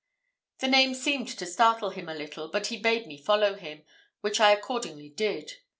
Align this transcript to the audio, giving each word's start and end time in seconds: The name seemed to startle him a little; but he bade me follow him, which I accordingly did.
The 0.61 0.67
name 0.67 0.95
seemed 0.95 1.27
to 1.27 1.45
startle 1.45 1.91
him 1.91 2.09
a 2.09 2.15
little; 2.15 2.47
but 2.47 2.65
he 2.65 2.77
bade 2.79 3.05
me 3.05 3.17
follow 3.17 3.53
him, 3.53 3.83
which 4.21 4.39
I 4.39 4.49
accordingly 4.49 5.09
did. 5.09 5.57